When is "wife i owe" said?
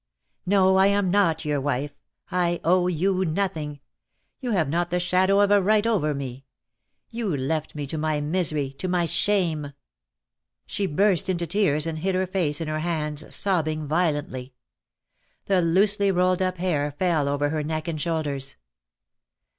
1.61-2.87